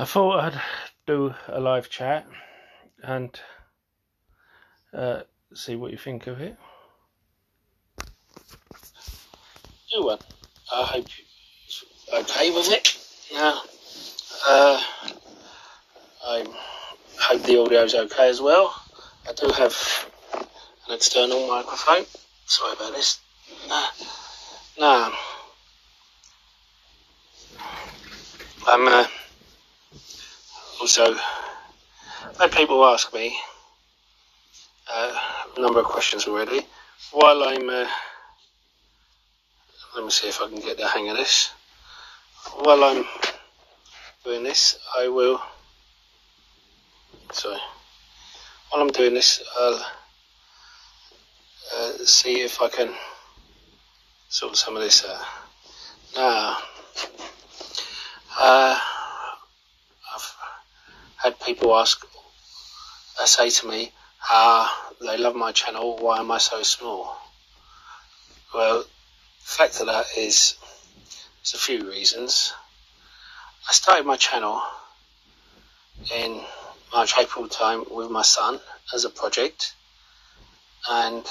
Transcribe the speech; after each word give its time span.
I 0.00 0.06
thought 0.06 0.40
I'd 0.40 0.60
do 1.06 1.34
a 1.46 1.60
live 1.60 1.90
chat 1.90 2.26
and 3.02 3.38
uh, 4.94 5.20
see 5.52 5.76
what 5.76 5.92
you 5.92 5.98
think 5.98 6.26
of 6.26 6.40
it. 6.40 6.56
Do 9.92 10.06
one. 10.06 10.18
I 10.72 10.84
hope 10.84 11.06
you're 12.10 12.20
okay 12.20 12.50
with 12.50 12.72
it. 12.72 12.96
Now, 13.34 13.60
uh, 14.48 14.82
I 16.24 16.46
hope 17.20 17.42
the 17.42 17.58
audio's 17.58 17.94
okay 17.94 18.30
as 18.30 18.40
well. 18.40 18.74
I 19.28 19.34
do 19.34 19.52
have 19.52 20.08
an 20.88 20.94
external 20.94 21.46
microphone. 21.46 22.06
Sorry 22.46 22.72
about 22.72 22.94
this. 22.94 23.20
Uh, 23.70 23.90
now, 24.78 25.12
I'm 28.66 28.88
uh, 28.88 29.06
also 30.80 31.14
had 32.38 32.52
people 32.52 32.84
ask 32.86 33.12
me 33.12 33.36
uh, 34.90 35.14
a 35.56 35.60
number 35.60 35.80
of 35.80 35.84
questions 35.84 36.26
already. 36.26 36.62
While 37.12 37.42
I'm, 37.42 37.68
uh, 37.68 37.86
let 39.94 40.04
me 40.04 40.10
see 40.10 40.28
if 40.28 40.40
I 40.40 40.48
can 40.48 40.60
get 40.60 40.78
the 40.78 40.88
hang 40.88 41.10
of 41.10 41.16
this. 41.16 41.52
While 42.56 42.82
I'm 42.84 43.04
doing 44.24 44.42
this, 44.42 44.78
I 44.98 45.08
will. 45.08 45.40
Sorry. 47.32 47.58
While 48.70 48.82
I'm 48.82 48.88
doing 48.88 49.14
this, 49.14 49.42
I'll 49.58 49.86
uh, 51.76 51.92
see 52.04 52.40
if 52.40 52.62
I 52.62 52.68
can 52.68 52.94
sort 54.28 54.56
some 54.56 54.76
of 54.76 54.82
this 54.82 55.04
out. 55.04 55.26
Now, 56.16 56.56
uh, 58.38 58.78
I've 58.78 58.99
had 61.22 61.38
people 61.40 61.76
ask, 61.76 62.06
uh, 63.20 63.26
say 63.26 63.50
to 63.50 63.68
me, 63.68 63.92
ah, 64.30 64.92
they 65.00 65.18
love 65.18 65.36
my 65.36 65.52
channel, 65.52 65.98
why 65.98 66.18
am 66.18 66.30
I 66.30 66.38
so 66.38 66.62
small? 66.62 67.14
Well, 68.54 68.80
the 68.80 68.86
fact 69.40 69.80
of 69.80 69.86
that 69.86 70.06
is, 70.16 70.56
there's 71.42 71.54
a 71.54 71.58
few 71.58 71.88
reasons. 71.88 72.54
I 73.68 73.72
started 73.72 74.06
my 74.06 74.16
channel 74.16 74.62
in 76.14 76.40
March, 76.92 77.14
April 77.18 77.48
time 77.48 77.84
with 77.90 78.10
my 78.10 78.22
son 78.22 78.58
as 78.94 79.04
a 79.04 79.10
project, 79.10 79.74
and 80.90 81.24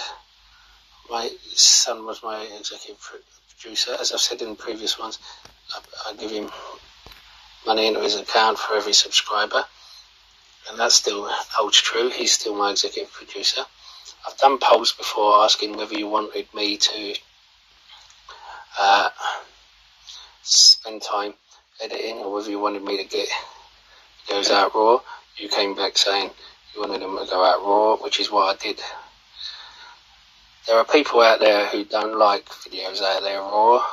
my 1.09 1.29
son 1.55 2.05
was 2.05 2.21
my 2.21 2.43
executive 2.43 2.99
producer. 3.59 3.97
As 3.99 4.11
I've 4.11 4.19
said 4.19 4.41
in 4.43 4.55
previous 4.55 4.99
ones, 4.99 5.17
I, 5.73 6.11
I 6.11 6.13
give 6.13 6.29
him 6.29 6.51
money 7.65 7.87
into 7.87 8.01
his 8.01 8.15
account 8.15 8.59
for 8.59 8.75
every 8.75 8.93
subscriber, 8.93 9.65
and 10.69 10.79
that 10.79 10.91
still 10.91 11.27
holds 11.29 11.77
true. 11.81 12.09
He's 12.09 12.33
still 12.33 12.55
my 12.55 12.71
executive 12.71 13.11
producer. 13.11 13.61
I've 14.27 14.37
done 14.37 14.59
polls 14.59 14.93
before 14.93 15.43
asking 15.43 15.77
whether 15.77 15.95
you 15.95 16.07
wanted 16.07 16.53
me 16.53 16.77
to 16.77 17.15
uh, 18.79 19.09
spend 20.43 21.01
time 21.01 21.33
editing 21.81 22.17
or 22.17 22.33
whether 22.33 22.49
you 22.49 22.59
wanted 22.59 22.83
me 22.83 22.97
to 22.97 23.09
get 23.09 23.29
videos 24.27 24.51
out 24.51 24.75
raw. 24.75 24.99
You 25.37 25.49
came 25.49 25.75
back 25.75 25.97
saying 25.97 26.29
you 26.73 26.81
wanted 26.81 27.01
them 27.01 27.17
to 27.17 27.25
go 27.25 27.43
out 27.43 27.61
raw, 27.61 27.95
which 28.03 28.19
is 28.19 28.29
what 28.29 28.55
I 28.55 28.63
did. 28.63 28.79
There 30.67 30.77
are 30.77 30.85
people 30.85 31.21
out 31.21 31.39
there 31.39 31.65
who 31.67 31.83
don't 31.85 32.19
like 32.19 32.45
videos 32.45 33.01
out 33.01 33.23
there 33.23 33.39
raw. 33.39 33.83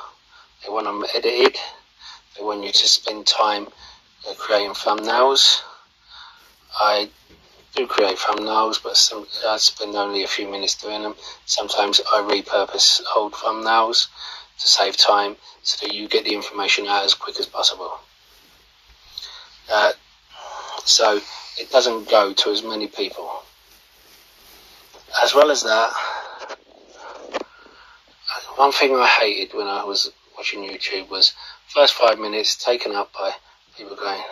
They 0.62 0.70
want 0.70 0.86
them 0.86 1.04
edited. 1.14 1.56
They 2.36 2.44
want 2.44 2.64
you 2.64 2.72
to 2.72 2.88
spend 2.88 3.26
time 3.26 3.68
uh, 4.28 4.34
creating 4.34 4.72
thumbnails. 4.72 5.62
I 6.74 7.10
do 7.74 7.86
create 7.86 8.16
thumbnails, 8.16 8.82
but 8.82 8.96
some, 8.96 9.26
I 9.46 9.56
spend 9.58 9.94
only 9.94 10.24
a 10.24 10.28
few 10.28 10.48
minutes 10.48 10.74
doing 10.74 11.02
them. 11.02 11.14
Sometimes 11.44 12.00
I 12.12 12.20
repurpose 12.22 13.02
old 13.14 13.34
thumbnails 13.34 14.08
to 14.58 14.68
save 14.68 14.96
time 14.96 15.36
so 15.62 15.84
that 15.86 15.94
you 15.94 16.08
get 16.08 16.24
the 16.24 16.34
information 16.34 16.86
out 16.86 17.04
as 17.04 17.14
quick 17.14 17.38
as 17.38 17.46
possible. 17.46 17.98
Uh, 19.70 19.92
so 20.84 21.20
it 21.58 21.70
doesn't 21.70 22.08
go 22.08 22.32
to 22.32 22.50
as 22.50 22.62
many 22.62 22.86
people. 22.86 23.42
As 25.22 25.34
well 25.34 25.50
as 25.50 25.62
that, 25.62 25.92
one 28.56 28.72
thing 28.72 28.94
I 28.94 29.06
hated 29.06 29.56
when 29.56 29.66
I 29.66 29.84
was 29.84 30.10
watching 30.36 30.62
YouTube 30.62 31.08
was 31.10 31.34
first 31.68 31.94
five 31.94 32.18
minutes 32.18 32.56
taken 32.56 32.92
up 32.92 33.12
by 33.12 33.32
people 33.76 33.96
going, 33.96 34.22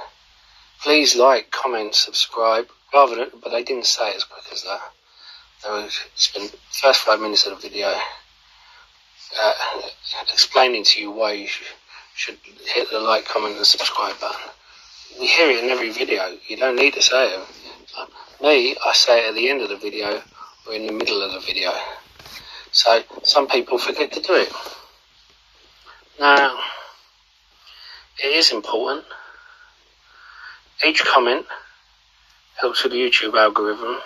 please 0.84 1.16
like, 1.16 1.50
comment, 1.50 1.94
subscribe, 1.94 2.68
rather 2.92 3.26
but 3.42 3.50
they 3.50 3.64
didn't 3.64 3.86
say 3.86 4.10
it 4.10 4.16
as 4.16 4.24
quick 4.24 4.44
as 4.52 4.62
that. 4.64 4.80
They 5.64 5.70
would 5.70 5.90
spend 6.14 6.50
first 6.70 7.00
five 7.00 7.20
minutes 7.20 7.46
of 7.46 7.56
the 7.56 7.68
video 7.68 7.94
uh, 9.40 9.54
explaining 10.30 10.84
to 10.84 11.00
you 11.00 11.10
why 11.10 11.32
you 11.32 11.48
should 12.14 12.36
hit 12.66 12.90
the 12.90 13.00
like, 13.00 13.24
comment, 13.24 13.56
and 13.56 13.66
subscribe 13.66 14.20
button. 14.20 14.50
You 15.18 15.26
hear 15.26 15.50
it 15.50 15.64
in 15.64 15.70
every 15.70 15.90
video. 15.90 16.36
You 16.48 16.58
don't 16.58 16.76
need 16.76 16.92
to 16.94 17.02
say 17.02 17.32
it. 17.34 17.40
Me, 18.42 18.76
I 18.84 18.92
say 18.92 19.24
it 19.24 19.30
at 19.30 19.34
the 19.34 19.48
end 19.48 19.62
of 19.62 19.70
the 19.70 19.78
video 19.78 20.22
or 20.66 20.74
in 20.74 20.86
the 20.86 20.92
middle 20.92 21.22
of 21.22 21.32
the 21.32 21.40
video. 21.40 21.72
So 22.72 23.02
some 23.22 23.48
people 23.48 23.78
forget 23.78 24.12
to 24.12 24.20
do 24.20 24.34
it. 24.34 24.52
Now, 26.20 26.58
it 28.22 28.32
is 28.34 28.52
important. 28.52 29.06
Each 30.82 31.04
comment 31.04 31.46
helps 32.56 32.82
with 32.82 32.92
the 32.92 32.98
YouTube 32.98 33.38
algorithm. 33.38 34.00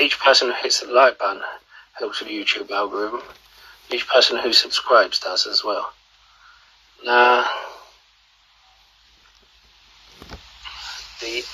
Each 0.00 0.18
person 0.18 0.48
who 0.48 0.54
hits 0.54 0.80
the 0.80 0.92
like 0.92 1.18
button 1.18 1.42
helps 1.92 2.20
with 2.20 2.28
the 2.28 2.38
YouTube 2.38 2.70
algorithm. 2.70 3.22
Each 3.90 4.06
person 4.06 4.38
who 4.38 4.52
subscribes 4.52 5.18
does 5.18 5.46
as 5.46 5.64
well. 5.64 5.92
Now, 7.04 7.44
the 11.20 11.44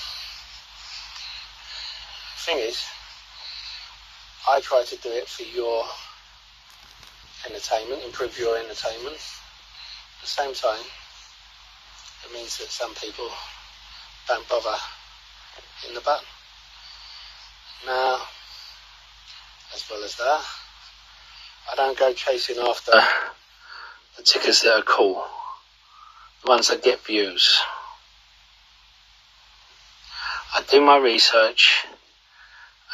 thing 2.45 2.57
is, 2.59 2.83
I 4.47 4.59
try 4.61 4.83
to 4.83 4.95
do 4.97 5.09
it 5.09 5.27
for 5.27 5.43
your 5.43 5.85
entertainment, 7.47 8.03
improve 8.03 8.37
your 8.37 8.57
entertainment. 8.57 9.15
At 9.15 10.21
the 10.21 10.27
same 10.27 10.53
time, 10.53 10.85
it 12.25 12.33
means 12.33 12.57
that 12.57 12.69
some 12.69 12.93
people 12.95 13.29
don't 14.27 14.47
bother 14.49 14.75
in 15.87 15.93
the 15.93 16.01
button. 16.01 16.25
Now, 17.85 18.21
as 19.73 19.83
well 19.89 20.03
as 20.03 20.15
that, 20.15 20.41
I 21.71 21.75
don't 21.75 21.97
go 21.97 22.13
chasing 22.13 22.57
after 22.57 22.93
the 24.17 24.23
tickers 24.23 24.61
that 24.61 24.79
are 24.79 24.83
cool, 24.83 25.23
the 26.43 26.49
ones 26.49 26.69
that 26.69 26.83
get 26.83 27.05
views. 27.05 27.59
I 30.55 30.61
do 30.69 30.81
my 30.81 30.97
research 30.97 31.85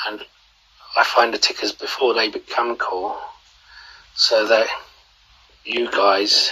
and 0.08 0.26
I 0.98 1.04
find 1.04 1.34
the 1.34 1.38
tickers 1.38 1.72
before 1.72 2.14
they 2.14 2.30
become 2.30 2.76
cool 2.76 3.18
so 4.16 4.48
that 4.48 4.68
you 5.64 5.90
guys 5.92 6.52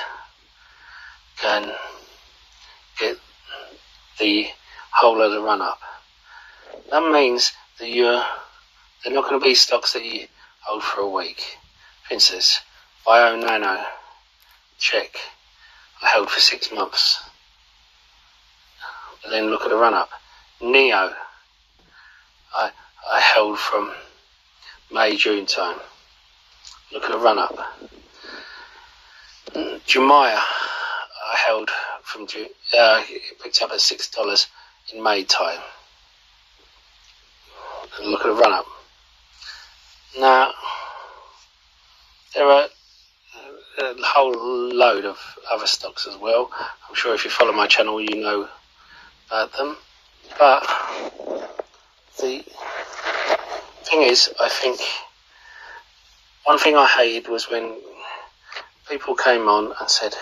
can 1.38 1.72
get 3.00 3.18
the 4.20 4.48
whole 4.92 5.22
of 5.22 5.32
the 5.32 5.42
run 5.42 5.62
up. 5.62 5.80
That 6.92 7.12
means 7.12 7.52
that 7.80 7.90
you're 7.90 8.24
they're 9.04 9.14
not 9.14 9.30
going 9.30 9.40
to 9.40 9.44
be 9.44 9.56
stocks 9.56 9.94
that 9.94 10.04
you 10.04 10.28
hold 10.62 10.84
for 10.84 11.02
a 11.02 11.10
week. 11.10 11.42
Instance, 12.12 12.60
Bio 13.06 13.38
Nano, 13.40 13.84
check, 14.78 15.16
I 16.02 16.10
held 16.10 16.30
for 16.30 16.40
six 16.40 16.72
months. 16.72 17.22
But 19.24 19.32
then 19.32 19.50
look 19.50 19.62
at 19.62 19.70
the 19.70 19.76
run 19.76 19.94
up. 19.94 20.10
NIO, 20.62 21.14
I, 22.56 22.72
I 23.12 23.20
held 23.20 23.58
from 23.58 23.94
May, 24.92 25.16
June 25.16 25.46
time. 25.46 25.78
Look 26.92 27.04
at 27.06 27.12
the 27.12 27.18
run 27.18 27.38
up. 27.40 27.58
Jumia, 29.88 30.36
I 30.38 31.36
held 31.48 31.70
from 32.04 32.28
June, 32.28 32.50
uh, 32.78 33.04
picked 33.42 33.62
up 33.62 33.72
at 33.72 33.82
six 33.82 34.10
dollars 34.10 34.48
in 34.94 35.04
May 35.04 35.24
time. 35.24 35.60
And 38.00 38.10
look 38.10 38.22
at 38.22 38.28
the 38.28 38.34
run 38.34 38.54
up. 38.54 38.66
Now, 40.20 40.52
there 42.36 42.46
are 42.46 42.68
uh, 43.82 43.94
a 43.94 43.96
whole 44.02 44.74
load 44.74 45.06
of 45.06 45.18
other 45.52 45.68
stocks 45.68 46.08
as 46.08 46.18
well. 46.18 46.50
I'm 46.88 46.96
sure 46.96 47.14
if 47.14 47.24
you 47.24 47.30
follow 47.30 47.52
my 47.52 47.68
channel, 47.68 48.02
you 48.02 48.22
know 48.22 48.48
about 49.28 49.54
them. 49.54 49.78
But 50.38 50.62
the 52.20 52.44
thing 53.84 54.04
is, 54.04 54.34
I 54.40 54.50
think 54.50 54.80
one 56.46 56.58
thing 56.58 56.76
I 56.76 56.86
hated 56.86 57.30
was 57.30 57.50
when 57.50 57.76
people 58.90 59.16
came 59.16 59.48
on 59.48 59.74
and 59.80 59.90
said, 59.90 60.16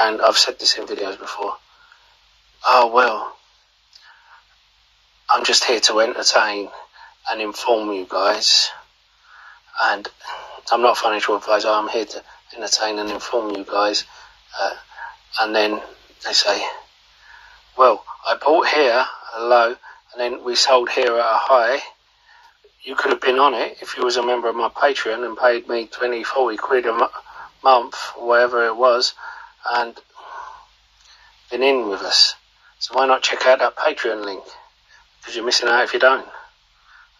and 0.00 0.20
I've 0.20 0.36
said 0.36 0.58
this 0.58 0.76
in 0.76 0.86
videos 0.86 1.18
before. 1.18 1.56
Oh 2.66 2.90
well, 2.92 3.36
I'm 5.30 5.44
just 5.44 5.64
here 5.64 5.80
to 5.80 6.00
entertain 6.00 6.68
and 7.30 7.40
inform 7.40 7.92
you 7.92 8.06
guys, 8.08 8.70
and 9.82 10.06
I'm 10.70 10.82
not 10.82 10.98
a 10.98 11.00
financial 11.00 11.36
advisor. 11.36 11.68
I'm 11.68 11.88
here 11.88 12.04
to 12.04 12.22
entertain 12.54 12.98
and 12.98 13.10
inform 13.10 13.56
you 13.56 13.64
guys. 13.64 14.04
Uh, 14.60 14.74
and 15.40 15.54
then 15.54 15.80
they 16.26 16.32
say, 16.32 16.62
well, 17.78 18.04
I 18.28 18.36
bought 18.36 18.68
here 18.68 19.06
a 19.36 19.42
low, 19.42 19.68
and 19.68 20.18
then 20.18 20.44
we 20.44 20.54
sold 20.54 20.90
here 20.90 21.14
at 21.14 21.18
a 21.18 21.38
high. 21.38 21.80
You 22.82 22.94
could 22.94 23.10
have 23.10 23.20
been 23.22 23.38
on 23.38 23.54
it 23.54 23.78
if 23.80 23.96
you 23.96 24.04
was 24.04 24.16
a 24.16 24.22
member 24.22 24.48
of 24.48 24.56
my 24.56 24.68
Patreon 24.68 25.24
and 25.24 25.36
paid 25.36 25.68
me 25.68 25.86
20, 25.86 26.24
40 26.24 26.56
quid 26.58 26.86
a 26.86 27.08
month, 27.62 27.96
whatever 28.16 28.66
it 28.66 28.76
was, 28.76 29.14
and 29.70 29.96
been 31.50 31.62
in 31.62 31.88
with 31.88 32.02
us. 32.02 32.34
So 32.80 32.94
why 32.94 33.06
not 33.06 33.22
check 33.22 33.46
out 33.46 33.58
that 33.58 33.76
Patreon 33.76 34.24
link? 34.24 34.42
Because 35.20 35.36
you're 35.36 35.44
missing 35.44 35.68
out 35.68 35.84
if 35.84 35.92
you 35.92 36.00
don't. 36.00 36.26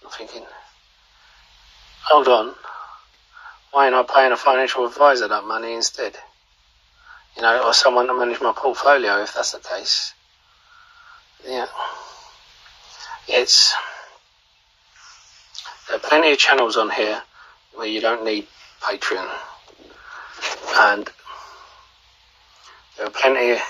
I'm 0.03 0.11
thinking, 0.11 0.43
hold 2.03 2.29
on, 2.29 2.55
why 3.71 3.91
not 3.91 4.11
I 4.11 4.15
paying 4.15 4.33
a 4.33 4.37
financial 4.39 4.87
advisor 4.87 5.29
that 5.29 5.45
money 5.45 5.75
instead? 5.75 6.17
You 7.37 7.43
know, 7.43 7.67
or 7.67 7.75
someone 7.75 8.07
to 8.07 8.15
manage 8.15 8.41
my 8.41 8.55
portfolio 8.57 9.23
if 9.23 9.35
that's 9.35 9.53
the 9.53 9.59
case. 9.59 10.15
Yeah. 11.47 11.67
It's 13.29 13.75
there 15.89 15.99
are 15.99 16.01
plenty 16.01 16.33
of 16.33 16.39
channels 16.39 16.79
on 16.79 16.89
here 16.89 17.21
where 17.75 17.87
you 17.87 18.01
don't 18.01 18.25
need 18.25 18.47
Patreon. 18.81 19.29
And 20.77 21.11
there 22.97 23.07
are 23.07 23.11
plenty 23.11 23.61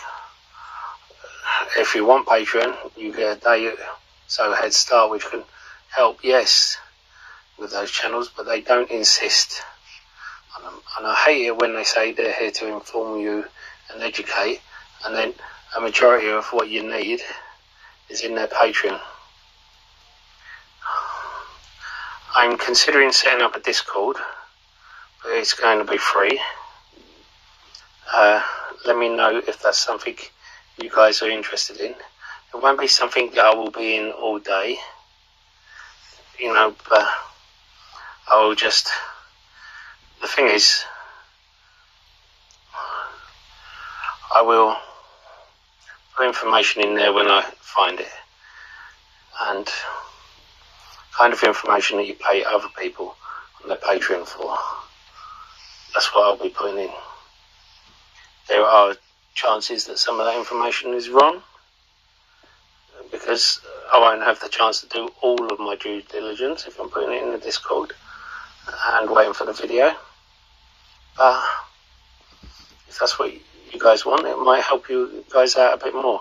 if 1.77 1.95
you 1.95 2.05
want 2.05 2.27
Patreon, 2.27 2.77
you 2.97 3.13
get 3.13 3.37
a 3.37 3.41
day 3.41 3.73
so 4.27 4.53
head 4.53 4.73
start 4.73 5.11
which 5.11 5.27
can 5.27 5.43
help, 5.89 6.21
yes, 6.23 6.79
with 7.59 7.73
those 7.73 7.91
channels, 7.91 8.31
but 8.35 8.47
they 8.47 8.61
don't 8.61 8.91
insist. 8.91 9.63
And, 10.57 10.75
and 10.99 11.07
I 11.07 11.15
hate 11.15 11.47
it 11.47 11.57
when 11.57 11.75
they 11.75 11.85
say 11.85 12.13
they're 12.13 12.33
here 12.33 12.51
to 12.51 12.69
inform 12.73 13.21
you 13.21 13.45
and 13.93 14.03
educate, 14.03 14.61
and 15.05 15.15
then 15.15 15.35
a 15.77 15.81
majority 15.81 16.29
of 16.29 16.47
what 16.47 16.69
you 16.69 16.83
need 16.83 17.21
is 18.09 18.23
in 18.23 18.35
their 18.35 18.49
Patreon. 18.49 19.01
I'm 22.35 22.57
considering 22.59 23.13
setting 23.13 23.43
up 23.43 23.57
a 23.57 23.61
Discord, 23.61 24.17
but 25.23 25.33
it's 25.33 25.55
going 25.55 25.85
to 25.85 25.91
be 25.91 25.99
free. 25.99 26.41
Uh, 28.13 28.43
let 28.87 28.97
me 28.97 29.09
know 29.09 29.43
if 29.47 29.61
that's 29.63 29.79
something 29.79 30.17
you 30.83 30.91
guys 30.91 31.23
are 31.23 31.31
interested 31.31 31.79
in. 31.81 31.93
It 31.93 32.63
won't 32.63 32.81
be 32.81 32.87
something 32.87 33.31
that 33.31 33.45
I 33.45 33.55
will 33.55 33.71
be 33.71 33.97
in 33.97 34.11
all 34.13 34.39
day, 34.39 34.77
you 36.39 36.53
know, 36.53 36.75
but 36.89 37.07
I 38.31 38.43
will 38.43 38.55
just. 38.55 38.89
The 40.21 40.29
thing 40.29 40.49
is, 40.49 40.85
I 44.35 44.43
will 44.43 44.77
put 46.17 46.27
information 46.27 46.83
in 46.83 46.95
there 46.95 47.13
when 47.13 47.27
I 47.29 47.43
find 47.61 48.01
it. 48.01 48.09
And 49.43 49.69
kind 51.17 51.33
of 51.33 51.43
information 51.43 51.99
that 51.99 52.07
you 52.07 52.15
pay 52.15 52.45
other 52.45 52.69
people 52.79 53.17
on 53.63 53.69
their 53.69 53.79
Patreon 53.79 54.27
for. 54.27 54.57
That's 55.95 56.15
what 56.15 56.25
I'll 56.25 56.43
be 56.43 56.51
putting 56.51 56.79
in. 56.79 56.91
There 58.49 58.65
are 58.65 58.95
chances 59.41 59.87
that 59.87 59.99
some 59.99 60.21
of 60.21 60.27
that 60.27 60.37
information 60.37 60.93
is 60.93 61.09
wrong 61.09 61.43
because 63.11 63.61
uh, 63.65 63.97
I 63.97 64.01
won't 64.01 64.23
have 64.23 64.39
the 64.41 64.49
chance 64.49 64.83
to 64.83 64.89
do 64.89 65.09
all 65.23 65.51
of 65.51 65.59
my 65.59 65.77
due 65.77 66.03
diligence 66.03 66.67
if 66.67 66.79
I'm 66.79 66.91
putting 66.91 67.13
it 67.13 67.23
in 67.23 67.33
the 67.33 67.39
Discord 67.39 67.93
and 68.89 69.11
waiting 69.11 69.33
for 69.33 69.47
the 69.47 69.55
video. 69.55 69.95
But 71.17 71.43
if 72.89 72.99
that's 72.99 73.19
what 73.19 73.33
you 73.33 73.79
guys 73.79 74.05
want, 74.05 74.27
it 74.27 74.37
might 74.37 74.63
help 74.63 74.89
you 74.91 75.25
guys 75.31 75.57
out 75.57 75.81
a 75.81 75.85
bit 75.85 75.95
more, 75.95 76.21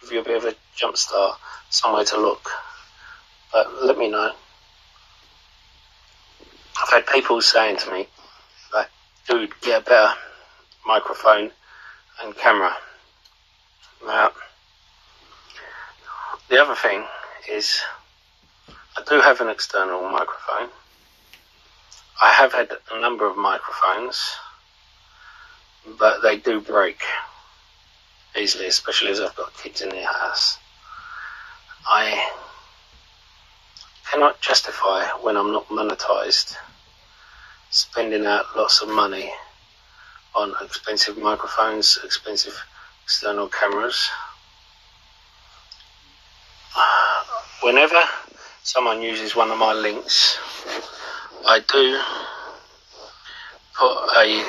give 0.00 0.12
you 0.12 0.20
a 0.20 0.24
bit 0.24 0.36
of 0.36 0.44
a 0.44 0.54
jump 0.76 0.96
start, 0.96 1.38
somewhere 1.68 2.04
to 2.04 2.16
look. 2.16 2.48
But 3.52 3.82
let 3.82 3.98
me 3.98 4.08
know. 4.08 4.32
I've 6.80 6.92
had 6.92 7.06
people 7.08 7.42
saying 7.42 7.78
to 7.78 7.92
me, 7.92 8.06
like, 8.72 8.88
dude, 9.28 9.52
get 9.60 9.82
a 9.82 9.84
better 9.84 10.14
microphone 10.86 11.50
and 12.22 12.36
camera. 12.36 12.74
Now, 14.04 14.30
the 16.48 16.62
other 16.62 16.74
thing 16.74 17.04
is, 17.50 17.80
I 18.68 19.02
do 19.08 19.20
have 19.20 19.40
an 19.40 19.48
external 19.48 20.02
microphone. 20.10 20.68
I 22.20 22.32
have 22.32 22.52
had 22.52 22.70
a 22.92 23.00
number 23.00 23.26
of 23.26 23.36
microphones 23.36 24.36
but 25.98 26.22
they 26.22 26.36
do 26.36 26.60
break 26.60 27.02
easily, 28.38 28.66
especially 28.66 29.10
as 29.10 29.20
I've 29.20 29.34
got 29.34 29.56
kids 29.56 29.80
in 29.80 29.88
the 29.90 30.02
house. 30.02 30.58
I 31.86 32.30
cannot 34.10 34.40
justify 34.40 35.06
when 35.20 35.36
I'm 35.36 35.52
not 35.52 35.68
monetized 35.68 36.56
spending 37.70 38.26
out 38.26 38.56
lots 38.56 38.82
of 38.82 38.88
money 38.88 39.32
on 40.34 40.54
expensive 40.62 41.18
microphones, 41.18 41.98
expensive 42.04 42.58
external 43.04 43.48
cameras. 43.48 44.10
Whenever 47.62 48.02
someone 48.62 49.02
uses 49.02 49.36
one 49.36 49.50
of 49.50 49.58
my 49.58 49.72
links, 49.72 50.38
I 51.46 51.60
do 51.60 52.00
put 53.78 53.92
a 54.16 54.44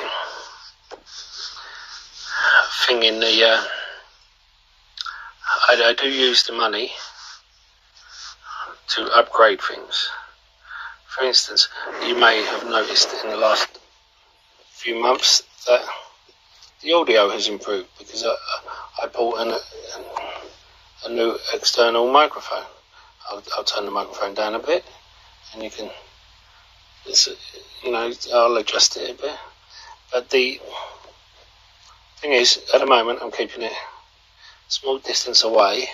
thing 2.86 3.02
in 3.02 3.20
the. 3.20 3.44
Uh, 3.44 3.64
I, 5.68 5.82
I 5.90 5.94
do 5.94 6.08
use 6.08 6.44
the 6.44 6.52
money 6.52 6.92
to 8.88 9.04
upgrade 9.16 9.60
things. 9.60 10.10
For 11.06 11.24
instance, 11.24 11.68
you 12.06 12.18
may 12.18 12.42
have 12.44 12.64
noticed 12.64 13.14
in 13.22 13.30
the 13.30 13.36
last 13.36 13.78
few 14.84 15.00
months 15.00 15.42
that 15.66 15.82
the 16.82 16.92
audio 16.92 17.30
has 17.30 17.48
improved 17.48 17.88
because 17.98 18.22
I, 18.22 18.34
I 19.02 19.06
bought 19.06 19.40
an, 19.40 19.54
a 21.06 21.08
new 21.08 21.38
external 21.54 22.12
microphone. 22.12 22.64
I'll, 23.30 23.42
I'll, 23.56 23.64
turn 23.64 23.86
the 23.86 23.90
microphone 23.90 24.34
down 24.34 24.54
a 24.54 24.58
bit, 24.58 24.84
and 25.54 25.62
you 25.62 25.70
can, 25.70 25.88
you 27.82 27.92
know, 27.92 28.12
I'll 28.34 28.56
adjust 28.58 28.98
it 28.98 29.18
a 29.18 29.22
bit. 29.22 29.38
But 30.12 30.28
the 30.28 30.60
Thing 32.24 32.32
is, 32.32 32.58
at 32.72 32.80
the 32.80 32.86
moment, 32.86 33.18
I'm 33.20 33.30
keeping 33.30 33.60
it 33.60 33.72
a 33.72 34.70
small 34.70 34.98
distance 34.98 35.44
away, 35.44 35.88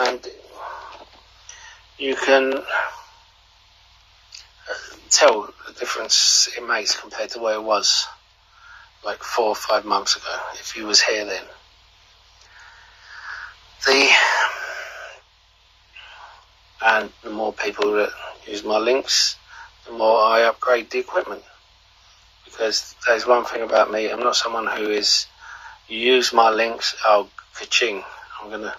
and 0.00 0.26
you 1.96 2.16
can 2.16 2.54
tell 5.10 5.52
the 5.66 5.72
difference 5.72 6.48
it 6.56 6.66
makes 6.66 6.98
compared 6.98 7.30
to 7.30 7.38
where 7.40 7.54
it 7.54 7.62
was 7.62 8.06
like 9.04 9.22
four 9.22 9.48
or 9.48 9.54
five 9.54 9.84
months 9.84 10.16
ago, 10.16 10.36
if 10.54 10.72
he 10.72 10.82
was 10.82 11.00
here 11.00 11.24
then. 11.24 11.44
The 13.86 14.10
and 16.84 17.12
the 17.22 17.30
more 17.30 17.52
people 17.52 17.92
that 17.92 18.10
use 18.46 18.64
my 18.64 18.78
links, 18.78 19.36
the 19.86 19.92
more 19.92 20.20
I 20.20 20.42
upgrade 20.42 20.90
the 20.90 20.98
equipment 20.98 21.42
because 22.44 22.94
there's 23.06 23.26
one 23.26 23.44
thing 23.44 23.62
about 23.62 23.92
me. 23.92 24.10
I'm 24.10 24.20
not 24.20 24.36
someone 24.36 24.66
who 24.66 24.90
is 24.90 25.26
you 25.88 25.98
use 25.98 26.32
my 26.32 26.50
links. 26.50 26.96
Oh, 27.04 27.28
ka-ching! 27.54 28.02
I'm 28.40 28.50
gonna. 28.50 28.74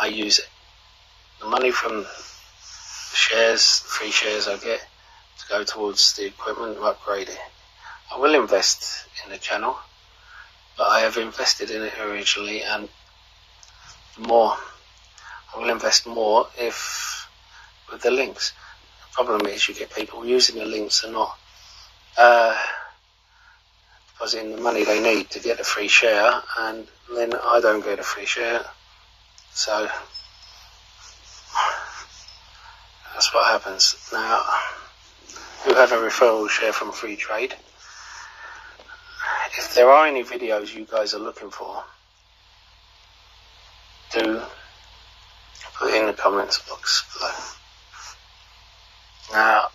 I 0.00 0.06
use 0.06 0.38
it. 0.38 0.48
The 1.40 1.46
money 1.46 1.70
from 1.70 2.06
shares, 3.12 3.80
free 3.80 4.10
shares 4.10 4.46
I 4.46 4.56
get 4.58 4.80
to 5.40 5.48
go 5.48 5.64
towards 5.64 6.14
the 6.14 6.26
equipment 6.26 6.78
it. 6.78 7.38
I 8.12 8.18
will 8.18 8.34
invest 8.34 9.06
in 9.24 9.30
the 9.30 9.38
channel, 9.38 9.76
but 10.76 10.88
I 10.88 11.00
have 11.00 11.16
invested 11.16 11.70
in 11.70 11.82
it 11.82 11.94
originally, 12.00 12.62
and 12.62 12.88
more. 14.18 14.56
I 15.54 15.58
will 15.58 15.70
invest 15.70 16.06
more 16.06 16.46
if 16.58 17.28
with 17.90 18.02
the 18.02 18.10
links. 18.10 18.52
The 19.02 19.24
problem 19.24 19.46
is 19.46 19.68
you 19.68 19.74
get 19.74 19.94
people 19.94 20.24
using 20.24 20.56
the 20.56 20.64
links 20.64 21.04
and 21.04 21.12
not. 21.12 21.38
Uh, 22.16 22.56
in 24.34 24.52
the 24.52 24.60
money 24.60 24.84
they 24.84 25.00
need 25.00 25.30
to 25.30 25.40
get 25.40 25.60
a 25.60 25.64
free 25.64 25.88
share, 25.88 26.42
and 26.58 26.86
then 27.14 27.32
I 27.34 27.60
don't 27.60 27.84
get 27.84 27.98
a 27.98 28.02
free 28.02 28.26
share. 28.26 28.64
So 29.52 29.88
that's 33.14 33.34
what 33.34 33.46
happens. 33.46 33.96
Now, 34.12 34.42
who 35.64 35.74
have 35.74 35.92
a 35.92 35.96
referral 35.96 36.48
share 36.48 36.72
from 36.72 36.90
Freetrade? 36.90 37.52
If 39.58 39.74
there 39.74 39.90
are 39.90 40.06
any 40.06 40.22
videos 40.22 40.74
you 40.74 40.86
guys 40.90 41.12
are 41.12 41.18
looking 41.18 41.50
for, 41.50 41.84
do 44.12 44.42
put 45.78 45.94
in 45.94 46.06
the 46.06 46.12
comments 46.12 46.58
box 46.68 47.04
below. 47.12 47.32
Now, 49.32 49.68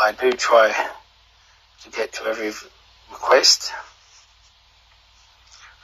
I 0.00 0.12
do 0.12 0.32
try 0.32 0.72
to 1.82 1.90
get 1.90 2.12
to 2.14 2.24
every 2.24 2.52
request. 3.10 3.72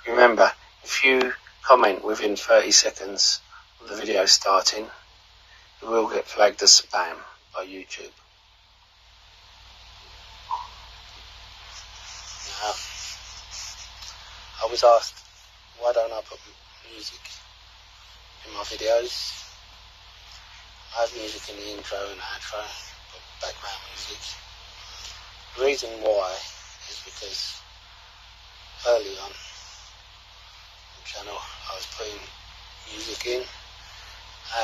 Remember, 0.07 0.53
if 0.83 1.05
you 1.05 1.33
comment 1.63 2.05
within 2.05 2.37
30 2.37 2.71
seconds 2.71 3.41
of 3.81 3.89
the 3.89 3.97
video 3.97 4.27
starting, 4.27 4.87
you 5.85 5.91
will 5.91 6.09
get 6.09 6.27
flagged 6.27 6.63
as 6.63 6.81
spam 6.81 7.17
by 7.55 7.65
YouTube. 7.67 8.15
Now, 12.63 12.73
I 14.65 14.71
was 14.71 14.83
asked, 14.83 15.21
why 15.79 15.93
don't 15.93 16.11
I 16.11 16.23
put 16.23 16.41
music 16.91 17.21
in 18.47 18.55
my 18.55 18.61
videos? 18.61 19.45
I 20.97 21.03
have 21.03 21.15
music 21.17 21.43
in 21.51 21.57
the 21.57 21.77
intro 21.77 21.99
and 22.11 22.21
outro, 22.21 22.65
background 23.43 23.83
music. 23.93 24.23
The 25.59 25.65
reason 25.67 25.91
why 26.01 26.33
is 26.89 27.03
because 27.05 27.61
early 28.89 29.17
on 29.23 29.33
the 30.97 31.05
channel 31.05 31.37
I 31.37 31.75
was 31.75 31.87
putting 31.99 32.21
music 32.91 33.27
in 33.27 33.43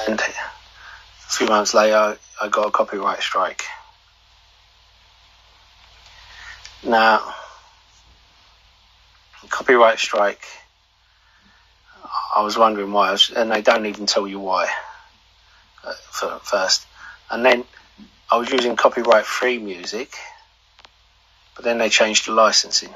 and 0.08 0.22
few 1.30 1.46
months 1.46 1.74
later 1.74 2.18
I 2.40 2.48
got 2.48 2.66
a 2.66 2.70
copyright 2.70 3.22
strike. 3.22 3.64
Now, 6.82 7.34
copyright 9.48 9.98
strike, 9.98 10.44
I 12.34 12.42
was 12.42 12.56
wondering 12.56 12.92
why, 12.92 13.16
and 13.36 13.52
they 13.52 13.62
don't 13.62 13.86
even 13.86 14.06
tell 14.06 14.26
you 14.26 14.40
why 14.40 14.68
uh, 15.84 15.92
for, 16.10 16.40
first. 16.42 16.86
And 17.30 17.44
then 17.44 17.64
I 18.30 18.36
was 18.36 18.50
using 18.50 18.74
copyright 18.76 19.26
free 19.26 19.58
music, 19.58 20.14
but 21.54 21.64
then 21.64 21.78
they 21.78 21.90
changed 21.90 22.26
the 22.26 22.32
licensing. 22.32 22.94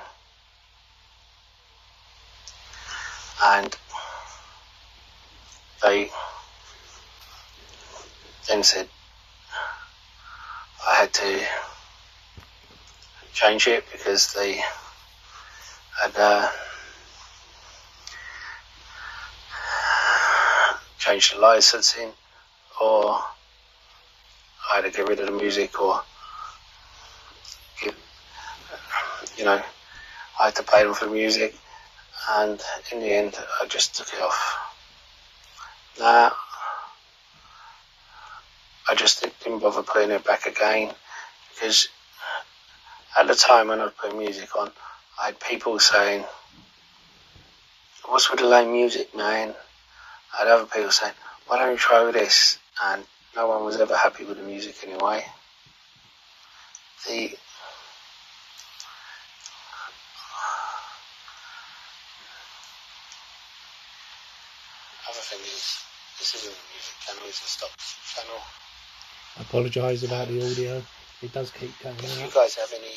And 3.43 3.77
they 5.83 6.11
then 8.49 8.63
said 8.63 8.89
I 10.87 10.95
had 10.97 11.13
to 11.15 11.47
change 13.33 13.67
it 13.67 13.85
because 13.91 14.33
they 14.35 14.61
had 16.01 16.17
uh, 16.17 16.49
changed 20.99 21.35
the 21.35 21.41
licensing 21.41 22.11
or 22.81 23.19
I 24.73 24.77
had 24.77 24.85
to 24.85 24.91
get 24.91 25.09
rid 25.09 25.21
of 25.21 25.27
the 25.27 25.33
music 25.33 25.81
or 25.81 26.03
get, 27.83 27.95
you 29.37 29.45
know, 29.45 29.63
I 30.41 30.45
had 30.45 30.57
to 30.57 30.63
pay 30.63 30.85
them 30.85 30.95
for 30.95 31.07
the 31.07 31.13
music 31.13 31.55
and 32.31 32.61
in 32.93 33.01
the 33.01 33.07
end 33.13 33.39
I 33.61 33.67
just 33.67 33.97
took 33.97 34.09
it 34.13 34.21
off. 34.21 34.59
Now 35.99 36.33
I 38.89 38.95
just 38.95 39.23
didn't 39.43 39.61
bother 39.61 39.83
putting 39.83 40.11
it 40.11 40.25
back 40.25 40.47
again 40.47 40.93
because 41.55 41.89
at 43.19 43.27
the 43.27 43.35
time 43.35 43.69
when 43.69 43.81
I 43.81 43.89
putting 43.89 44.19
music 44.19 44.55
on 44.57 44.71
I 45.21 45.27
had 45.27 45.41
people 45.41 45.79
saying, 45.79 46.25
what's 48.07 48.31
with 48.31 48.41
the 48.41 48.47
lame 48.47 48.73
music 48.73 49.15
man? 49.17 49.55
I 50.35 50.39
had 50.39 50.49
other 50.49 50.67
people 50.67 50.91
saying, 50.91 51.15
why 51.47 51.59
don't 51.59 51.73
you 51.73 51.79
try 51.79 52.11
this? 52.11 52.59
And 52.85 53.05
no 53.37 53.49
one 53.49 53.65
was 53.65 53.81
ever 53.81 53.97
happy 53.97 54.25
with 54.25 54.39
the 54.39 54.43
music 54.43 54.77
anyway. 54.87 55.25
The 57.07 57.37
other 65.09 65.21
thing 65.21 65.41
is, 65.41 65.79
this 66.19 66.35
isn't 66.35 66.53
a 66.53 66.65
music 66.73 66.95
channel, 67.07 67.23
it's 67.29 67.41
a 67.45 67.49
stop 67.49 67.71
channel. 68.15 68.41
I 69.39 69.43
apologise 69.43 70.03
about 70.05 70.29
the 70.29 70.39
audio. 70.45 70.83
It 71.23 71.33
does 71.33 71.51
keep 71.51 71.77
going 71.83 71.97
If 71.99 72.21
you 72.21 72.31
guys 72.35 72.55
have 72.57 72.73
any 72.79 72.95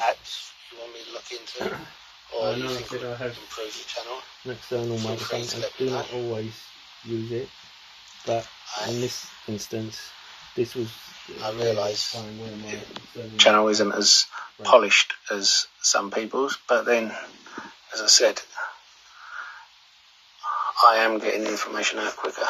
apps 0.00 0.50
you 0.72 0.78
want 0.78 0.92
me 0.94 1.00
to 1.06 1.12
look 1.12 1.30
into, 1.30 1.64
or 2.38 2.48
I 2.48 2.58
know, 2.58 2.68
think 2.68 2.88
said 2.88 3.04
I 3.04 3.16
have- 3.16 3.36
improve 3.36 3.74
your 3.76 3.84
channel, 3.86 4.18
An 4.44 4.50
external 4.52 4.98
microphone. 4.98 5.62
I 5.62 5.68
do 5.78 5.90
not 5.90 6.12
know. 6.12 6.18
always 6.18 6.54
use 7.04 7.30
it, 7.32 7.48
but 8.26 8.46
I- 8.80 8.88
in 8.90 9.00
this 9.00 9.26
instance, 9.48 10.00
this 10.54 10.74
was. 10.74 10.90
I 11.42 11.50
realise 11.52 12.12
time 12.12 12.38
where 12.38 12.50
my 12.56 12.68
external 13.04 13.38
channel 13.38 13.68
isn't 13.68 13.92
as 13.92 14.26
Right. 14.58 14.68
polished 14.68 15.12
as 15.30 15.66
some 15.82 16.10
people's, 16.10 16.56
but 16.68 16.84
then, 16.84 17.10
as 17.92 18.00
I 18.02 18.06
said, 18.06 18.40
I 20.86 20.96
am 20.96 21.18
getting 21.18 21.46
information 21.46 21.98
out 21.98 22.14
quicker. 22.16 22.46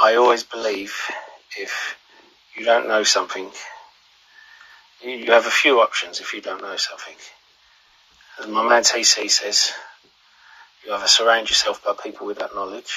I 0.00 0.14
always 0.16 0.42
believe 0.42 0.94
if 1.58 1.96
you 2.56 2.64
don't 2.64 2.88
know 2.88 3.02
something, 3.02 3.50
you 5.02 5.32
have 5.32 5.46
a 5.46 5.50
few 5.50 5.80
options 5.80 6.20
if 6.20 6.34
you 6.34 6.40
don't 6.40 6.62
know 6.62 6.76
something. 6.76 7.14
As 8.38 8.46
my 8.46 8.68
man 8.68 8.82
TC 8.82 9.30
says, 9.30 9.72
you 10.84 10.92
either 10.92 11.06
surround 11.06 11.48
yourself 11.48 11.84
by 11.84 11.94
people 11.94 12.26
with 12.26 12.38
that 12.38 12.54
knowledge, 12.54 12.92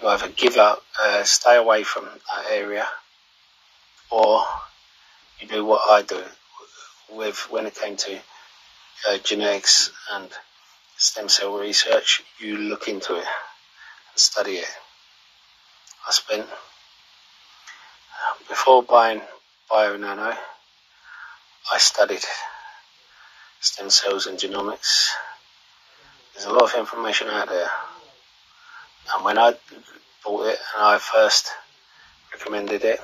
you 0.00 0.08
either 0.08 0.28
give 0.28 0.56
up, 0.56 0.82
uh, 1.00 1.24
stay 1.24 1.56
away 1.56 1.82
from 1.82 2.04
that 2.04 2.50
area, 2.50 2.86
or 4.10 4.44
you 5.40 5.48
do 5.48 5.64
what 5.64 5.82
I 5.90 6.02
do 6.02 6.22
with 7.10 7.38
when 7.50 7.66
it 7.66 7.74
came 7.74 7.96
to 7.96 8.18
uh, 9.08 9.18
genetics 9.18 9.90
and 10.12 10.28
stem 10.96 11.28
cell 11.28 11.56
research. 11.58 12.22
You 12.40 12.56
look 12.56 12.88
into 12.88 13.14
it 13.16 13.24
and 13.24 14.16
study 14.16 14.56
it. 14.56 14.68
I 16.06 16.10
spent 16.12 16.46
before 18.48 18.82
buying 18.82 19.20
BioNano, 19.70 20.36
I 21.72 21.78
studied 21.78 22.24
stem 23.60 23.90
cells 23.90 24.26
and 24.26 24.38
genomics. 24.38 25.08
There's 26.32 26.46
a 26.46 26.52
lot 26.52 26.72
of 26.72 26.78
information 26.78 27.28
out 27.28 27.48
there, 27.48 27.70
and 29.14 29.24
when 29.24 29.38
I 29.38 29.54
bought 30.24 30.46
it 30.46 30.58
and 30.74 30.84
I 30.84 30.98
first 30.98 31.48
recommended 32.32 32.84
it, 32.84 33.00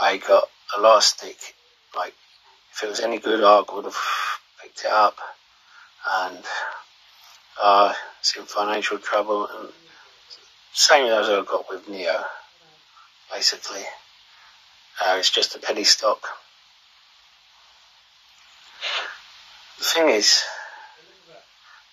I 0.00 0.18
got 0.18 0.44
a 0.76 0.80
lot 0.80 0.98
of 0.98 1.04
stick. 1.04 1.54
Like, 1.96 2.14
if 2.72 2.82
it 2.82 2.88
was 2.88 3.00
any 3.00 3.18
good, 3.18 3.42
I 3.42 3.62
would 3.72 3.84
have 3.84 3.96
picked 4.62 4.84
it 4.84 4.90
up. 4.90 5.16
And 6.10 6.44
uh, 7.60 7.92
was 8.20 8.34
in 8.36 8.44
financial 8.44 8.98
trouble. 8.98 9.46
And 9.46 9.68
same 10.72 11.06
as 11.06 11.28
I 11.28 11.42
got 11.44 11.68
with 11.68 11.86
NIO, 11.86 12.24
basically. 13.32 13.82
Uh, 15.00 15.16
it's 15.18 15.30
just 15.30 15.54
a 15.54 15.58
penny 15.58 15.84
stock. 15.84 16.26
The 19.78 19.84
thing 19.84 20.08
is, 20.08 20.42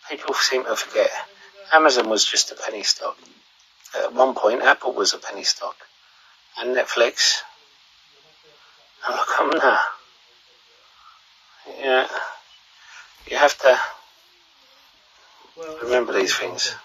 people 0.09 0.33
seem 0.33 0.65
to 0.65 0.75
forget 0.75 1.11
Amazon 1.71 2.09
was 2.09 2.25
just 2.25 2.51
a 2.51 2.55
penny 2.55 2.83
stock. 2.83 3.17
At 3.95 4.13
one 4.13 4.33
point, 4.33 4.61
Apple 4.61 4.93
was 4.93 5.13
a 5.13 5.17
penny 5.17 5.43
stock. 5.43 5.75
And 6.57 6.75
Netflix. 6.75 7.41
And 9.07 9.15
look 9.15 9.27
at 9.29 9.51
them 9.51 9.59
now. 9.59 9.79
Yeah. 11.79 12.07
You 13.29 13.37
have 13.37 13.57
to 13.59 13.79
remember 15.83 16.13
these 16.13 16.35
things. 16.35 16.75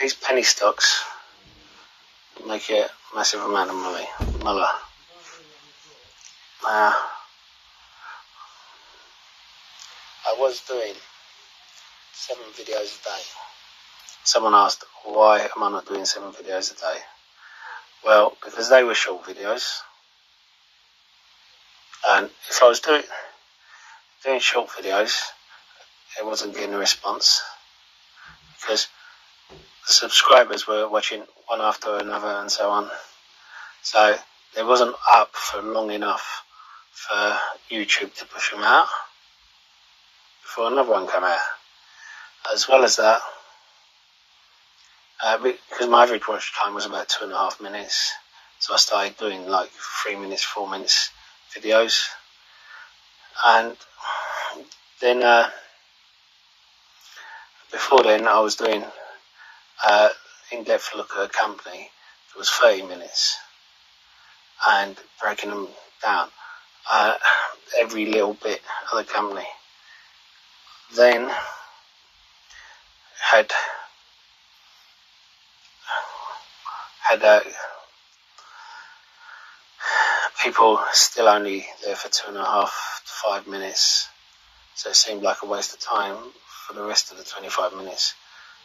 These 0.00 0.14
penny 0.14 0.42
stocks 0.42 1.04
make 2.44 2.68
a 2.70 2.88
massive 3.14 3.40
amount 3.40 3.70
of 3.70 3.76
money. 3.76 4.06
Muller. 4.42 4.68
Now, 6.62 6.94
I 10.26 10.34
was 10.38 10.60
doing 10.66 10.94
seven 12.12 12.44
videos 12.54 13.00
a 13.00 13.04
day. 13.04 13.22
Someone 14.24 14.54
asked, 14.54 14.84
why 15.04 15.40
am 15.40 15.62
I 15.62 15.70
not 15.70 15.86
doing 15.86 16.04
seven 16.04 16.32
videos 16.32 16.72
a 16.72 16.80
day? 16.80 17.00
Well, 18.04 18.36
because 18.44 18.68
they 18.68 18.82
were 18.82 18.94
short 18.94 19.24
videos. 19.24 19.80
And 22.08 22.30
if 22.48 22.62
I 22.62 22.68
was 22.68 22.80
doing, 22.80 23.02
doing 24.24 24.40
short 24.40 24.68
videos, 24.70 25.20
it 26.18 26.26
wasn't 26.26 26.54
getting 26.54 26.74
a 26.74 26.78
response. 26.78 27.42
Because 28.60 28.88
subscribers 29.86 30.66
were 30.66 30.88
watching 30.88 31.22
one 31.46 31.60
after 31.60 31.96
another 31.96 32.40
and 32.40 32.50
so 32.50 32.70
on. 32.70 32.90
So 33.82 34.16
they 34.54 34.62
wasn't 34.62 34.96
up 35.12 35.34
for 35.34 35.62
long 35.62 35.92
enough 35.92 36.44
for 36.90 37.36
YouTube 37.70 38.12
to 38.14 38.26
push 38.26 38.50
them 38.50 38.62
out 38.62 38.88
before 40.42 40.72
another 40.72 40.90
one 40.90 41.06
came 41.06 41.22
out. 41.22 41.38
As 42.52 42.68
well 42.68 42.84
as 42.84 42.96
that, 42.96 43.20
uh, 45.22 45.38
because 45.38 45.88
my 45.88 46.02
average 46.02 46.26
watch 46.28 46.52
time 46.54 46.74
was 46.74 46.86
about 46.86 47.08
two 47.08 47.24
and 47.24 47.32
a 47.32 47.36
half 47.36 47.60
minutes, 47.60 48.12
so 48.58 48.74
I 48.74 48.76
started 48.76 49.16
doing 49.16 49.46
like 49.46 49.70
three 50.02 50.16
minutes, 50.16 50.42
four 50.42 50.68
minutes 50.68 51.10
videos, 51.56 52.06
and 53.44 53.76
then 55.00 55.22
uh, 55.22 55.50
before 57.72 58.02
then 58.02 58.26
I 58.26 58.40
was 58.40 58.56
doing 58.56 58.84
uh, 59.84 60.08
in-depth 60.52 60.92
look 60.96 61.10
at 61.16 61.26
a 61.26 61.28
company 61.28 61.90
that 62.32 62.38
was 62.38 62.50
30 62.50 62.82
minutes 62.84 63.36
and 64.68 64.96
breaking 65.20 65.50
them 65.50 65.68
down 66.02 66.28
uh, 66.90 67.14
every 67.78 68.06
little 68.06 68.34
bit 68.34 68.60
of 68.92 68.98
the 68.98 69.04
company. 69.12 69.46
Then 70.96 71.30
had 73.32 73.50
had 77.08 77.22
uh, 77.22 77.40
people 80.42 80.80
still 80.92 81.28
only 81.28 81.66
there 81.84 81.96
for 81.96 82.08
two 82.10 82.28
and 82.28 82.36
a 82.36 82.44
half 82.44 83.02
to 83.06 83.12
five 83.12 83.46
minutes, 83.46 84.08
so 84.74 84.90
it 84.90 84.96
seemed 84.96 85.22
like 85.22 85.38
a 85.42 85.46
waste 85.46 85.74
of 85.74 85.80
time 85.80 86.16
for 86.66 86.74
the 86.74 86.82
rest 86.84 87.12
of 87.12 87.18
the 87.18 87.24
25 87.24 87.74
minutes. 87.74 88.14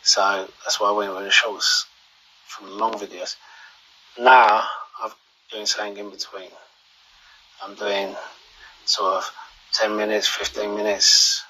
So 0.03 0.47
that's 0.63 0.79
why 0.79 0.89
I 0.89 0.91
went 0.91 1.13
with 1.13 1.25
the 1.25 1.31
shorts 1.31 1.85
from 2.47 2.77
long 2.77 2.93
videos. 2.93 3.35
Now 4.19 4.63
I'm 5.01 5.11
doing 5.51 5.65
something 5.65 5.97
in 5.97 6.09
between. 6.09 6.49
I'm 7.63 7.75
doing 7.75 8.15
sort 8.85 9.17
of 9.17 9.31
10 9.73 9.95
minutes, 9.95 10.27
15 10.27 10.75
minutes 10.75 11.43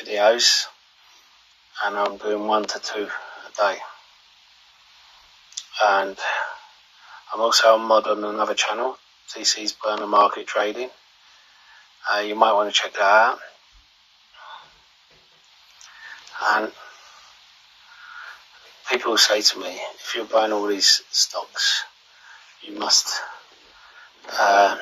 videos, 0.00 0.66
and 1.84 1.96
I'm 1.96 2.16
doing 2.16 2.46
one 2.46 2.64
to 2.64 2.78
two 2.78 3.08
a 3.08 3.56
day. 3.56 3.76
And 5.84 6.16
I'm 7.32 7.40
also 7.40 7.74
a 7.74 7.78
mod 7.78 8.06
on 8.06 8.24
another 8.24 8.54
channel, 8.54 8.96
TC's 9.28 9.72
Burner 9.72 10.06
Market 10.06 10.46
Trading. 10.46 10.90
Uh, 12.12 12.20
you 12.20 12.34
might 12.34 12.52
want 12.52 12.72
to 12.72 12.80
check 12.80 12.92
that 12.94 13.02
out. 13.02 13.38
And 16.52 16.72
people 18.90 19.16
say 19.16 19.40
to 19.40 19.58
me, 19.60 19.68
if 19.68 20.14
you're 20.16 20.24
buying 20.24 20.52
all 20.52 20.66
these 20.66 21.02
stocks, 21.10 21.84
you 22.62 22.76
must 22.76 23.20
uh, 24.32 24.76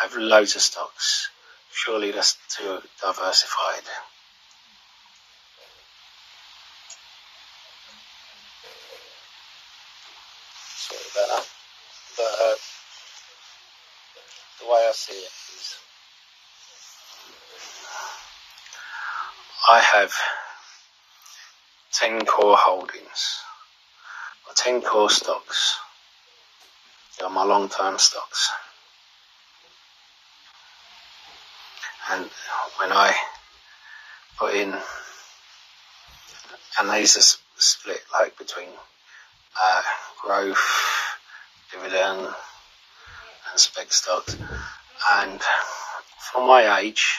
have 0.00 0.14
loads 0.16 0.54
of 0.54 0.62
stocks. 0.62 1.30
Surely 1.72 2.12
that's 2.12 2.38
too 2.48 2.78
diversified. 3.00 3.82
Sorry 10.76 11.00
about 11.12 11.28
that. 11.28 11.48
But 12.16 12.22
uh, 12.24 12.54
the 14.60 14.66
way 14.66 14.86
I 14.88 14.92
see 14.94 15.12
it 15.14 15.32
is, 15.56 15.76
I 19.68 19.80
have 19.80 20.12
10 21.92 22.24
core 22.24 22.56
holdings, 22.56 23.40
or 24.48 24.54
10 24.54 24.80
core 24.82 25.10
stocks. 25.10 25.78
They 27.18 27.24
are 27.24 27.30
my 27.30 27.42
long 27.42 27.68
term 27.68 27.98
stocks. 27.98 28.50
And 32.12 32.30
when 32.78 32.92
I 32.92 33.14
put 34.38 34.54
in, 34.54 34.74
and 36.78 36.90
these 36.90 37.16
are 37.16 37.60
split 37.60 38.00
like 38.12 38.38
between 38.38 38.68
uh, 39.60 39.82
growth, 40.22 40.58
dividend, 41.72 42.20
and 42.20 43.60
spec 43.60 43.92
stocks. 43.92 44.36
And 45.12 45.40
for 46.32 46.46
my 46.46 46.78
age, 46.80 47.18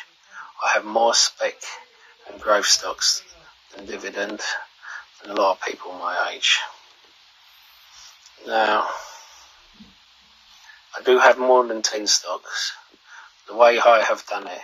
I 0.63 0.73
have 0.75 0.85
more 0.85 1.13
spec 1.13 1.55
and 2.29 2.41
growth 2.41 2.65
stocks 2.65 3.21
than 3.75 3.85
dividend 3.85 4.41
than 5.21 5.31
a 5.31 5.41
lot 5.41 5.57
of 5.57 5.61
people 5.61 5.93
my 5.93 6.31
age. 6.33 6.59
Now, 8.45 8.87
I 10.97 11.03
do 11.03 11.19
have 11.19 11.37
more 11.37 11.65
than 11.65 11.81
10 11.81 12.07
stocks. 12.07 12.73
The 13.47 13.55
way 13.55 13.79
I 13.79 14.01
have 14.01 14.25
done 14.27 14.47
it, 14.47 14.61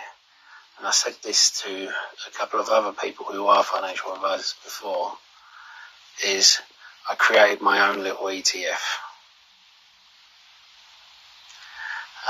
and 0.78 0.86
I 0.86 0.90
said 0.90 1.14
this 1.22 1.62
to 1.62 1.88
a 1.88 2.30
couple 2.38 2.60
of 2.60 2.68
other 2.68 2.92
people 2.92 3.26
who 3.26 3.46
are 3.46 3.62
financial 3.62 4.14
advisors 4.14 4.54
before, 4.64 5.12
is 6.26 6.58
I 7.08 7.14
created 7.14 7.60
my 7.60 7.88
own 7.88 8.02
little 8.02 8.26
ETF. 8.26 8.98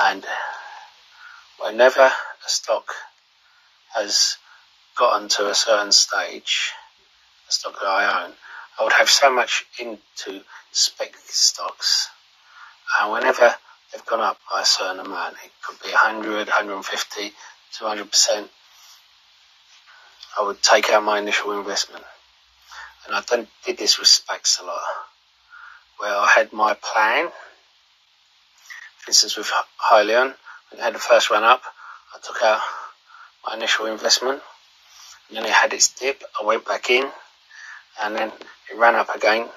And 0.01 0.25
whenever 1.59 2.03
a 2.03 2.49
stock 2.49 2.93
has 3.95 4.37
gotten 4.99 5.29
to 5.29 5.49
a 5.49 5.55
certain 5.55 5.93
stage, 5.93 6.73
a 7.49 7.53
stock 7.53 7.75
that 7.81 7.87
I 7.87 8.25
own, 8.25 8.33
I 8.79 8.85
would 8.85 8.93
have 8.93 9.09
so 9.09 9.33
much 9.33 9.65
into 9.79 10.43
spec 10.73 11.15
stocks. 11.25 12.09
And 13.01 13.13
whenever 13.13 13.55
they've 13.93 14.05
gone 14.07 14.21
up 14.21 14.39
by 14.51 14.63
a 14.63 14.67
certain 14.67 15.05
amount, 15.05 15.37
it 15.45 15.53
could 15.63 15.81
be 15.83 15.91
100, 15.91 16.49
150, 16.49 17.33
200%, 17.81 18.49
I 20.39 20.43
would 20.43 20.63
take 20.63 20.91
out 20.91 21.03
my 21.03 21.19
initial 21.19 21.59
investment. 21.59 22.05
And 23.07 23.15
I 23.15 23.21
done, 23.23 23.47
did 23.65 23.79
this 23.79 23.99
with 23.99 24.09
SPACs 24.09 24.61
a 24.61 24.65
lot, 24.65 24.81
where 25.99 26.15
I 26.15 26.33
had 26.35 26.53
my 26.53 26.75
plan. 26.75 27.31
For 28.99 29.11
instance, 29.11 29.37
with 29.37 29.51
Hyliion, 29.91 30.35
when 30.71 30.81
it 30.81 30.83
had 30.83 30.95
the 30.95 30.99
first 30.99 31.31
run 31.31 31.45
up, 31.45 31.63
I 32.15 32.19
took 32.23 32.43
out 32.43 32.61
my 33.47 33.55
initial 33.55 33.87
investment, 33.87 34.43
and 35.29 35.37
then 35.37 35.45
it 35.45 35.51
had 35.51 35.73
its 35.73 35.89
dip. 35.89 36.23
I 36.41 36.45
went 36.45 36.67
back 36.67 36.91
in, 36.91 37.09
and 38.03 38.17
then 38.17 38.29
it 38.71 38.77
ran 38.77 38.95
up 38.95 39.15
again 39.15 39.49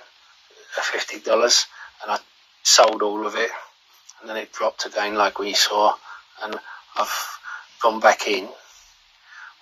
fifty 0.79 1.19
dollars, 1.19 1.65
and 2.01 2.11
I 2.11 2.19
sold 2.63 3.01
all 3.01 3.25
of 3.25 3.35
it, 3.35 3.49
and 4.19 4.29
then 4.29 4.37
it 4.37 4.51
dropped 4.53 4.85
again, 4.85 5.15
like 5.15 5.39
we 5.39 5.53
saw, 5.53 5.95
and 6.43 6.55
I've 6.95 7.37
gone 7.81 7.99
back 7.99 8.27
in. 8.27 8.47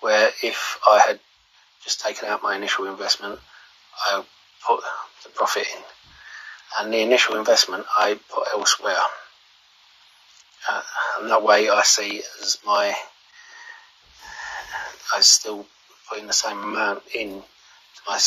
Where 0.00 0.30
if 0.42 0.78
I 0.88 0.98
had 1.06 1.20
just 1.84 2.00
taken 2.00 2.28
out 2.28 2.42
my 2.42 2.56
initial 2.56 2.86
investment, 2.86 3.38
I 4.06 4.24
put 4.66 4.80
the 5.24 5.30
profit 5.30 5.66
in, 5.66 5.82
and 6.78 6.92
the 6.92 7.00
initial 7.00 7.36
investment 7.36 7.84
I 7.98 8.18
put 8.28 8.48
elsewhere. 8.52 8.96
Uh, 10.68 10.82
and 11.18 11.30
that 11.30 11.42
way, 11.42 11.68
I 11.68 11.82
see 11.82 12.22
as 12.42 12.58
my 12.64 12.94
I 15.14 15.20
still 15.20 15.66
putting 16.10 16.26
the 16.26 16.32
same 16.32 16.58
amount 16.58 17.02
in 17.14 17.42
my 18.08 18.18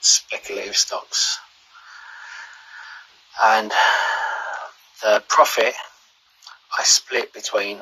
speculative 0.00 0.76
stocks, 0.76 1.38
and 3.42 3.70
the 5.02 5.22
profit 5.28 5.74
I 6.78 6.82
split 6.82 7.32
between 7.32 7.78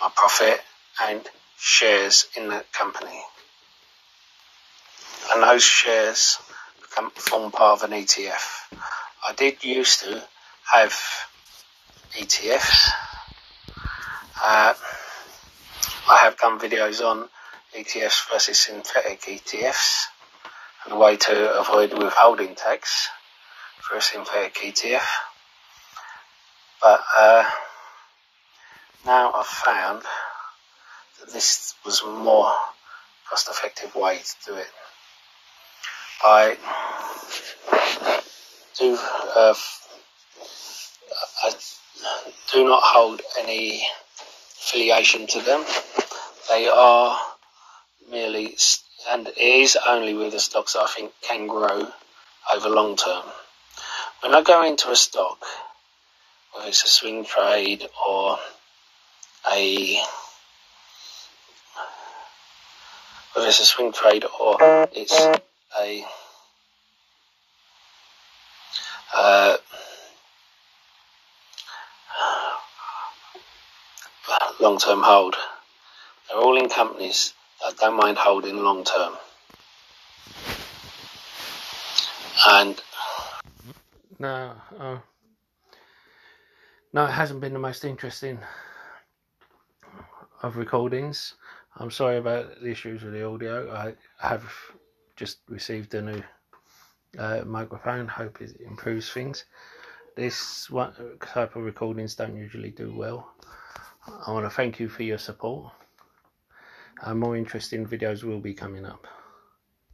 my 0.00 0.10
profit 0.16 0.60
and 1.06 1.20
shares 1.56 2.26
in 2.36 2.48
the 2.48 2.64
company 2.72 3.22
and 5.32 5.42
those 5.42 5.62
shares 5.62 6.38
become 6.80 7.10
form 7.10 7.50
part 7.52 7.82
of 7.82 7.90
an 7.90 7.96
ETF. 7.98 8.76
I 9.26 9.32
did 9.34 9.64
used 9.64 10.00
to 10.00 10.22
have 10.72 10.92
ETFs. 12.12 12.90
Uh, 14.42 14.74
I 16.12 16.18
have 16.24 16.36
done 16.36 16.58
videos 16.58 17.00
on 17.00 17.30
ETFs 17.74 18.30
versus 18.30 18.60
synthetic 18.60 19.22
ETFs 19.22 20.04
and 20.84 20.92
the 20.92 20.98
way 20.98 21.16
to 21.16 21.58
avoid 21.58 21.94
withholding 21.94 22.54
tax 22.54 23.08
for 23.80 23.96
a 23.96 24.02
synthetic 24.02 24.54
ETF. 24.56 25.06
But 26.82 27.00
uh, 27.18 27.44
now 29.06 29.32
I've 29.32 29.46
found 29.46 30.02
that 31.18 31.32
this 31.32 31.76
was 31.82 32.02
a 32.02 32.06
more 32.10 32.52
cost 33.30 33.48
effective 33.48 33.94
way 33.94 34.18
to 34.18 34.50
do 34.50 34.56
it. 34.58 34.66
I 36.22 36.58
do 38.78 38.98
uh, 39.34 39.54
I 41.42 41.52
do 42.52 42.64
not 42.66 42.82
hold 42.82 43.22
any 43.38 43.82
affiliation 44.62 45.26
to 45.26 45.40
them. 45.40 45.64
They 46.48 46.68
are 46.68 47.18
merely, 48.10 48.56
and 49.10 49.28
it 49.28 49.38
is 49.38 49.76
only 49.88 50.14
with 50.14 50.32
the 50.32 50.40
stocks 50.40 50.76
I 50.76 50.86
think 50.86 51.12
can 51.22 51.48
grow 51.48 51.88
over 52.54 52.68
long 52.68 52.96
term. 52.96 53.24
when 54.22 54.34
I 54.34 54.42
go 54.42 54.62
into 54.64 54.90
a 54.90 54.96
stock, 54.96 55.44
whether 56.52 56.68
it's 56.68 56.84
a 56.84 56.88
swing 56.88 57.24
trade 57.24 57.86
or 58.06 58.38
a 59.52 60.02
whether 63.34 63.48
it's 63.48 63.60
a 63.60 63.64
swing 63.64 63.92
trade 63.92 64.24
or 64.40 64.56
it's 64.92 65.18
a 65.80 66.04
uh, 69.14 69.56
long 74.62 74.78
term 74.78 75.02
hold. 75.02 75.34
They're 76.28 76.38
all 76.38 76.56
in 76.56 76.68
companies 76.68 77.34
that 77.62 77.76
don't 77.76 77.96
mind 77.96 78.16
holding 78.16 78.56
long 78.56 78.84
term. 78.84 79.14
And 82.48 82.80
No, 84.18 84.52
uh, 84.78 84.98
no, 86.92 87.04
it 87.06 87.10
hasn't 87.10 87.40
been 87.40 87.52
the 87.52 87.58
most 87.58 87.84
interesting 87.84 88.38
of 90.42 90.56
recordings. 90.56 91.34
I'm 91.76 91.90
sorry 91.90 92.18
about 92.18 92.60
the 92.60 92.70
issues 92.70 93.02
with 93.02 93.14
the 93.14 93.26
audio. 93.26 93.72
I 93.72 93.94
have 94.18 94.44
just 95.16 95.38
received 95.48 95.94
a 95.94 96.02
new 96.02 96.22
uh, 97.18 97.42
microphone. 97.44 98.06
Hope 98.06 98.40
it 98.40 98.60
improves 98.60 99.10
things. 99.10 99.44
This 100.14 100.70
type 101.34 101.56
of 101.56 101.64
recordings 101.64 102.14
don't 102.14 102.36
usually 102.36 102.70
do 102.70 102.94
well. 102.94 103.32
I 104.06 104.32
want 104.32 104.46
to 104.46 104.50
thank 104.50 104.80
you 104.80 104.88
for 104.88 105.04
your 105.04 105.18
support. 105.18 105.72
Uh, 107.00 107.14
more 107.14 107.36
interesting 107.36 107.86
videos 107.86 108.24
will 108.24 108.40
be 108.40 108.54
coming 108.54 108.84
up. 108.84 109.06